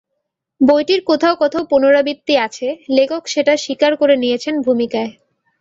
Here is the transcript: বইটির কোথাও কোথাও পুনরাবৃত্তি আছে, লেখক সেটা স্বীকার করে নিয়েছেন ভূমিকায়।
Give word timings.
বইটির 0.61 1.01
কোথাও 1.05 1.33
কোথাও 1.35 1.63
পুনরাবৃত্তি 1.63 2.33
আছে, 2.37 2.67
লেখক 2.89 3.23
সেটা 3.27 3.53
স্বীকার 3.57 3.91
করে 3.95 4.15
নিয়েছেন 4.17 4.55
ভূমিকায়। 4.61 5.11